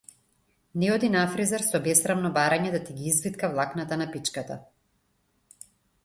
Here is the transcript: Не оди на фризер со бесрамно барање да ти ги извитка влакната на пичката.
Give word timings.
Не 0.83 0.87
оди 0.93 1.09
на 1.15 1.25
фризер 1.33 1.63
со 1.65 1.81
бесрамно 1.87 2.31
барање 2.37 2.71
да 2.75 2.79
ти 2.87 2.95
ги 3.01 3.05
извитка 3.11 3.49
влакната 3.51 3.99
на 4.03 4.07
пичката. 4.15 4.57